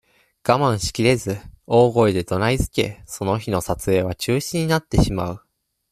[0.43, 5.45] 我慢しきれず、大声で怒鳴りつけ、その日の撮影は中止になってしまう。